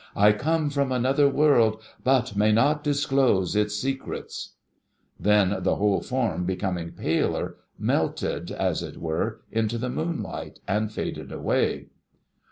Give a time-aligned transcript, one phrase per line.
[0.15, 4.55] I come from another world, but may not disclose its secrets!'
[5.19, 11.31] Then, the whole form becoming paler, melted, as it v.'ere, into the moonlight, and faded
[11.31, 11.89] away.